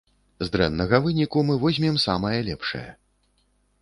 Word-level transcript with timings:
З 0.45 0.53
дрэннага 0.55 0.99
выніку 1.03 1.43
мы 1.49 1.59
возьмем 1.67 2.01
самае 2.07 2.35
лепшае. 2.51 2.87